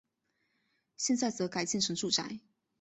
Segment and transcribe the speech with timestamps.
[0.97, 2.39] 现在则改建成住宅。